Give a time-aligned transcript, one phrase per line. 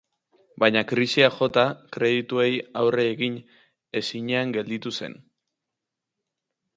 [0.61, 1.65] Baina krisiak jota,
[1.97, 3.35] kredituei aurre egin
[4.01, 5.19] ezinean gelditu zen.